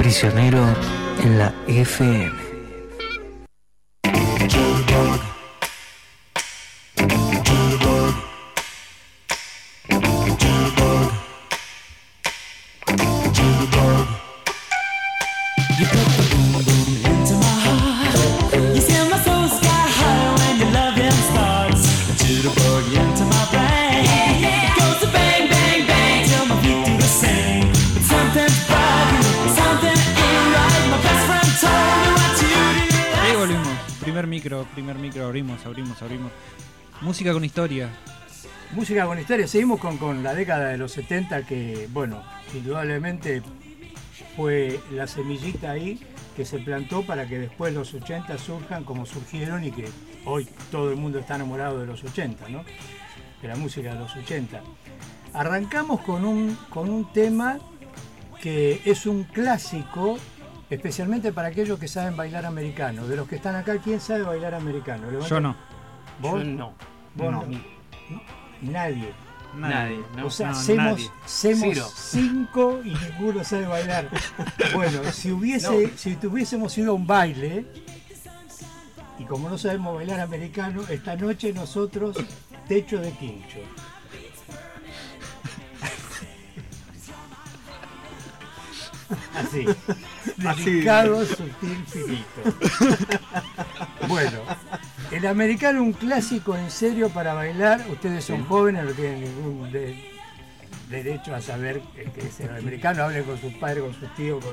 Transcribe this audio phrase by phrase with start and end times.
[0.00, 0.64] Prisionero
[1.22, 2.49] en la FM.
[35.66, 36.32] Abrimos, abrimos.
[37.00, 37.88] Música con historia.
[38.72, 39.48] Música con historia.
[39.48, 42.22] Seguimos con, la década de los 70 que, bueno,
[42.54, 43.42] indudablemente
[44.36, 45.98] fue la semillita ahí
[46.36, 49.86] que se plantó para que después los 80 surjan como surgieron y que
[50.24, 52.64] hoy todo el mundo está enamorado de los 80, ¿no?
[53.42, 54.62] De la música de los 80.
[55.32, 57.58] Arrancamos con un, con un tema
[58.40, 60.18] que es un clásico,
[60.70, 63.06] especialmente para aquellos que saben bailar americano.
[63.06, 65.06] De los que están acá, ¿quién sabe bailar americano?
[65.26, 65.56] Yo no.
[66.20, 66.44] ¿Vos?
[66.44, 66.72] no.
[67.14, 67.44] ¿Vos no?
[68.62, 69.12] Nadie.
[69.56, 70.00] Nadie.
[70.22, 74.08] o sea, hacemos, cinco y ninguno sabe bailar.
[74.74, 77.66] bueno, si hubiese, si tuviésemos ido a un baile,
[79.18, 82.16] y como no sabemos bailar americano, esta noche nosotros
[82.68, 83.58] techo de quincho.
[89.34, 89.66] Así.
[90.36, 92.42] Delicado, sutil, finito.
[94.08, 94.40] Bueno,
[95.10, 97.84] el americano un clásico en serio para bailar.
[97.90, 99.70] Ustedes son jóvenes, no tienen ningún
[100.90, 103.04] derecho a saber que es el americano.
[103.04, 104.44] Hablen con sus padres, con sus tíos,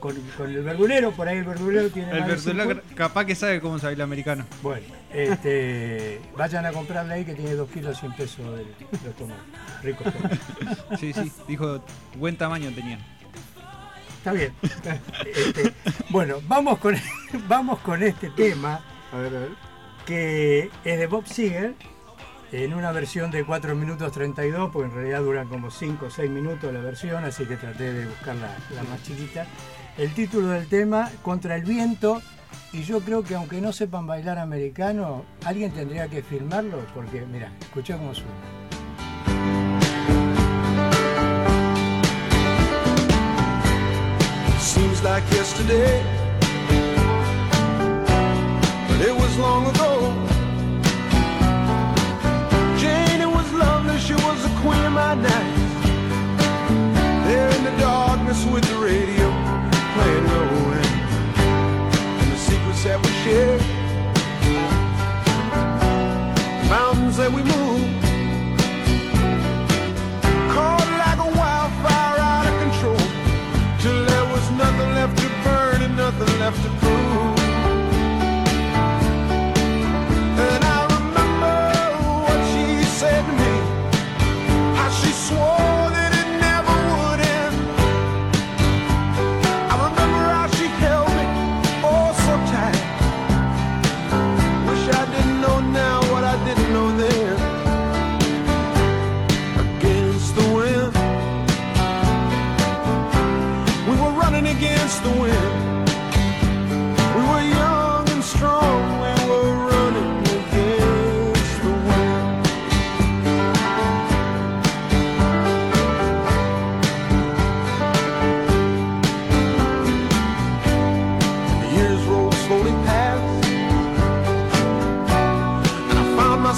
[0.00, 0.16] con,
[0.50, 1.12] el verdulero.
[1.12, 2.12] Por ahí el verdulero tiene.
[2.12, 4.44] El verdulero capaz que sabe cómo se baila americano.
[4.62, 9.40] Bueno, este, vayan a comprarle ahí que tiene dos kilos 100 pesos de, tomate.
[9.82, 10.04] Rico
[10.98, 11.84] Sí, sí, dijo
[12.16, 12.98] buen tamaño tenía.
[14.24, 14.54] Está bien.
[15.26, 15.72] Este,
[16.08, 16.96] bueno, vamos con,
[17.48, 18.80] vamos con este tema.
[19.12, 19.74] A ver, a ver
[20.06, 21.74] que es de Bob Seger,
[22.52, 26.30] en una versión de 4 minutos 32, porque en realidad duran como 5 o 6
[26.30, 29.46] minutos la versión, así que traté de buscar la, más chiquita.
[29.96, 32.20] El título del tema, Contra el viento,
[32.72, 37.52] y yo creo que aunque no sepan bailar americano, alguien tendría que filmarlo, porque mira,
[37.60, 39.63] escucha cómo suena.
[44.74, 46.02] Seems like yesterday
[48.88, 50.12] But it was long ago.
[52.76, 55.54] Jane, it was lovely, she was the queen of my night.
[57.24, 59.28] There in the darkness with the radio
[59.94, 60.94] playing low end.
[62.20, 63.60] And the secrets that we shared.
[66.62, 67.63] The mountains that we moved.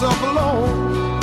[0.00, 1.20] myself alone.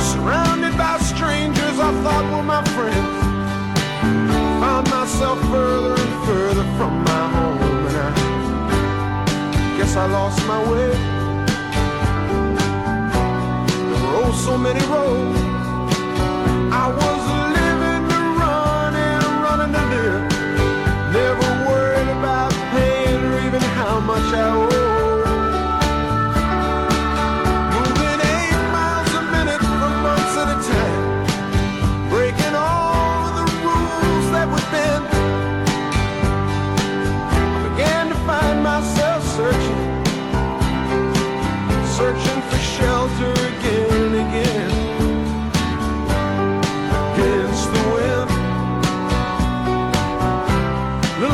[0.00, 3.18] Surrounded by strangers I thought were my friends.
[4.60, 7.86] Found myself further and further from my home.
[7.88, 10.90] And I guess I lost my way.
[13.66, 15.41] There were oh, so many roads.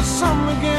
[0.02, 0.77] summer again.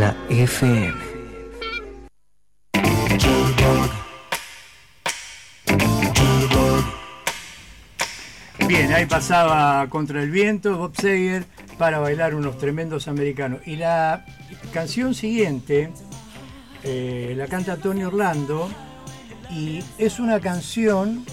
[0.00, 0.94] La FM.
[8.66, 11.44] Bien, ahí pasaba contra el viento Bob Seger
[11.76, 13.60] para bailar unos tremendos americanos.
[13.66, 14.24] Y la
[14.72, 15.92] canción siguiente
[16.82, 18.70] eh, la canta Tony Orlando
[19.50, 21.26] y es una canción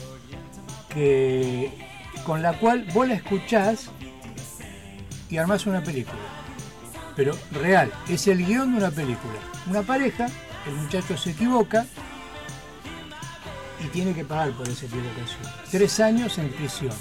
[0.93, 1.71] que,
[2.25, 3.91] con la cual vos la escuchás
[5.29, 6.26] y armás una película.
[7.17, 9.39] Pero real, es el guion de una película.
[9.67, 10.27] Una pareja,
[10.67, 11.85] el muchacho se equivoca
[13.83, 15.41] y tiene que pagar por esa equivocación.
[15.71, 16.93] Tres años en prisión.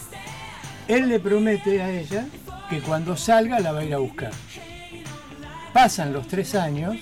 [0.89, 2.27] Él le promete a ella
[2.71, 4.33] que cuando salga la va a ir a buscar.
[5.75, 6.97] Pasan los tres años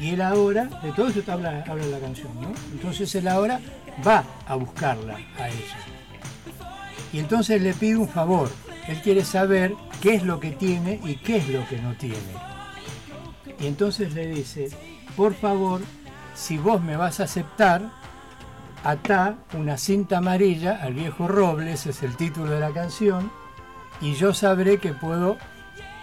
[0.00, 2.52] y él ahora, de todo eso habla, habla la canción, ¿no?
[2.72, 3.60] Entonces él ahora
[4.04, 5.76] va a buscarla a ella.
[7.12, 8.50] Y entonces le pide un favor.
[8.88, 12.16] Él quiere saber qué es lo que tiene y qué es lo que no tiene.
[13.60, 14.70] Y entonces le dice,
[15.16, 15.82] por favor,
[16.34, 17.82] si vos me vas a aceptar,
[18.82, 23.30] atá una cinta amarilla al viejo roble, ese es el título de la canción,
[24.00, 25.36] y yo sabré que puedo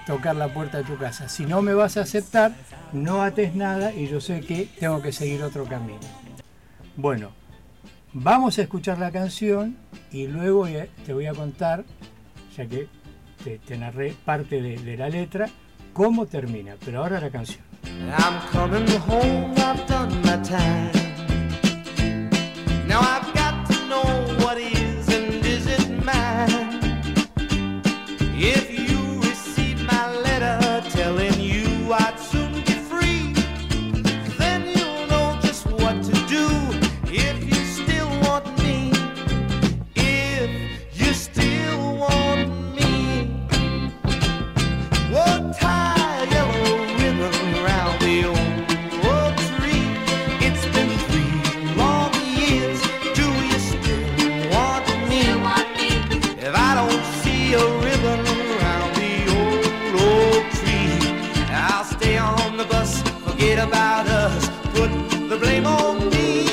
[0.05, 1.27] tocar la puerta de tu casa.
[1.27, 2.53] Si no me vas a aceptar,
[2.93, 5.99] no ates nada y yo sé que tengo que seguir otro camino.
[6.95, 7.31] Bueno,
[8.13, 9.75] vamos a escuchar la canción
[10.11, 10.67] y luego
[11.05, 11.83] te voy a contar,
[12.55, 12.87] ya que
[13.43, 15.47] te, narré parte de, la letra,
[15.93, 16.75] cómo termina.
[16.83, 17.63] Pero ahora la canción.
[57.53, 58.19] A ribbon
[58.55, 59.65] around the old
[60.01, 60.99] oak tree,
[61.49, 64.89] I'll stay on the bus, forget about us, put
[65.29, 66.45] the blame on me.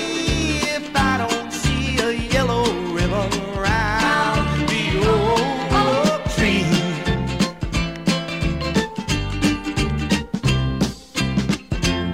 [0.77, 6.65] If I don't see a yellow ribbon around the old oak tree.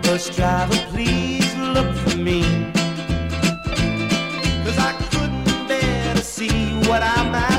[0.02, 2.42] Bus driver, please look for me.
[4.64, 7.49] Cause I couldn't bear to see what I might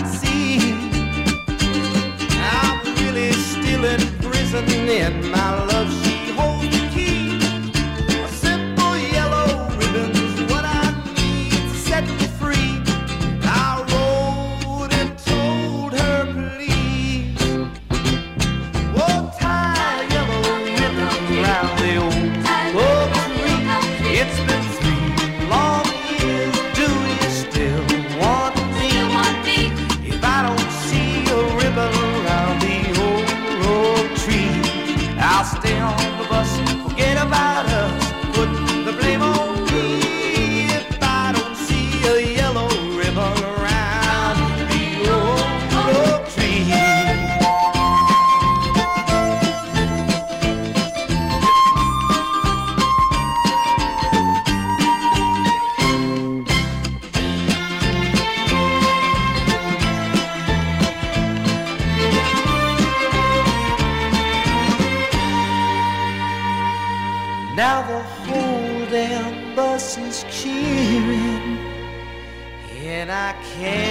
[73.59, 73.90] care.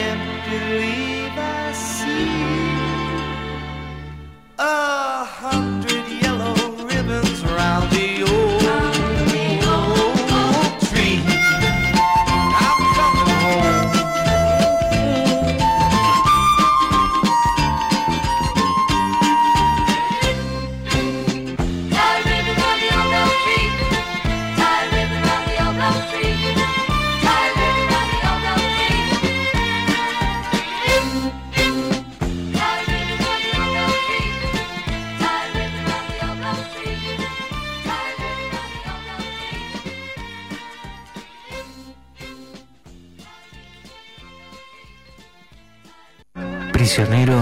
[46.81, 47.39] Prisionero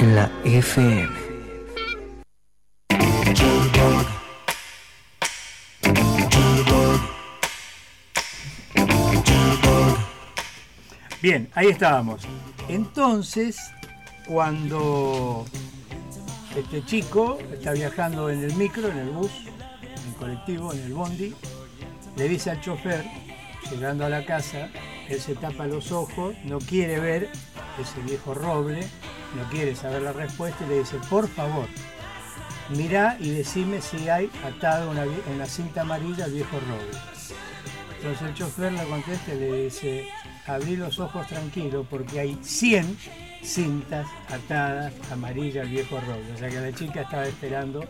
[0.00, 1.08] en la FM.
[11.22, 12.22] Bien, ahí estábamos.
[12.66, 13.56] Entonces,
[14.26, 15.44] cuando
[16.56, 19.30] este chico está viajando en el micro, en el bus,
[19.80, 21.32] en el colectivo, en el bondi,
[22.16, 23.04] le dice al chofer,
[23.70, 24.70] llegando a la casa,
[25.08, 27.30] él se tapa los ojos, no quiere ver
[27.80, 28.80] ese viejo roble,
[29.36, 31.66] no quiere saber la respuesta y le dice, por favor,
[32.70, 36.98] mirá y decime si hay atado una, una cinta amarilla al viejo roble.
[37.96, 40.08] Entonces el chofer le contesta y le dice,
[40.46, 42.96] abrí los ojos tranquilo porque hay 100
[43.42, 46.32] cintas atadas amarillas al viejo roble.
[46.34, 47.84] O sea que la chica estaba esperando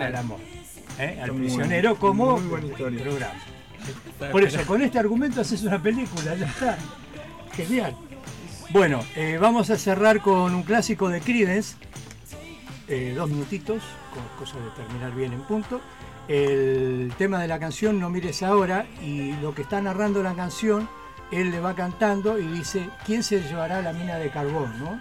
[0.00, 0.40] al amor,
[0.98, 1.18] ¿eh?
[1.22, 3.40] al muy prisionero como Muy programa.
[4.32, 6.78] Por eso, con este argumento haces una película, ya está.
[7.52, 7.94] Genial.
[8.70, 11.76] Bueno, eh, vamos a cerrar con un clásico de Creedence,
[12.88, 13.82] eh, dos minutitos,
[14.12, 15.80] con cosa de terminar bien en punto.
[16.28, 20.88] El tema de la canción No mires ahora y lo que está narrando la canción,
[21.30, 24.72] él le va cantando y dice, ¿quién se llevará la mina de carbón?
[24.80, 25.00] ¿no?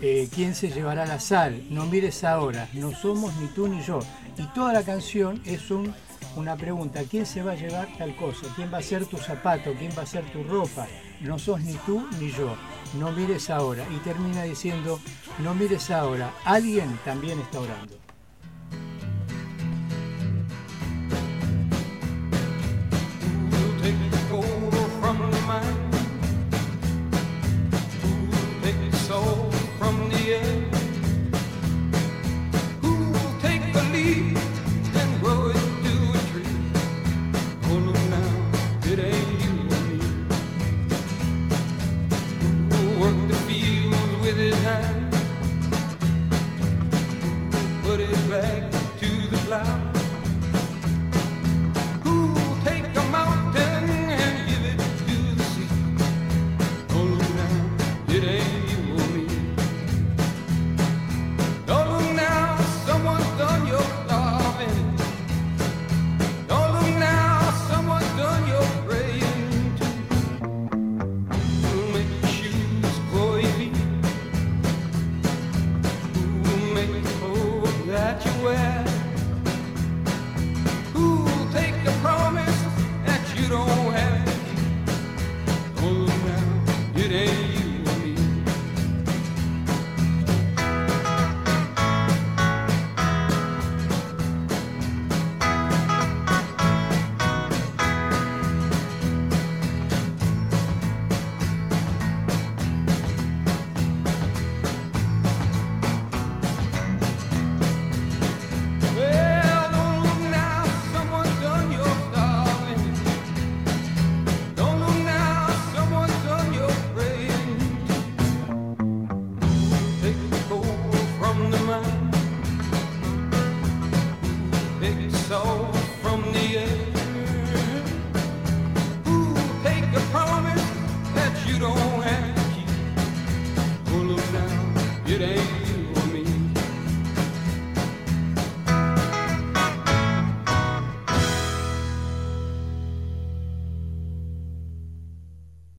[0.00, 1.62] Eh, ¿Quién se llevará la sal?
[1.70, 3.98] No mires ahora, no somos ni tú ni yo.
[4.38, 5.92] Y toda la canción es un-
[6.36, 8.46] una pregunta, ¿quién se va a llevar tal cosa?
[8.56, 9.74] ¿Quién va a ser tu zapato?
[9.78, 10.86] ¿Quién va a ser tu ropa?
[11.22, 12.56] No sos ni tú ni yo,
[12.98, 13.86] no mires ahora.
[13.90, 15.00] Y termina diciendo,
[15.38, 18.01] no mires ahora, alguien también está orando.